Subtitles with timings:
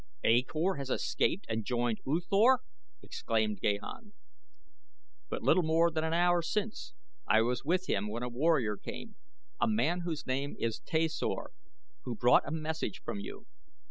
[0.23, 2.61] "A Kor has escaped and joined U Thor!"
[3.03, 4.13] exclaimed Gahan.
[5.29, 6.95] "But little more than an hour since.
[7.27, 9.17] I was with him when a warrior came
[9.59, 11.51] a man whose name is Tasor
[12.03, 13.45] who brought a message from you.